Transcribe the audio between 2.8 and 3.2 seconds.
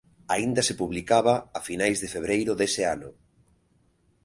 ano.